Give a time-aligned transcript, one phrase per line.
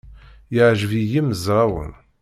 [0.55, 1.91] Yeɛjeb i yimezrawen.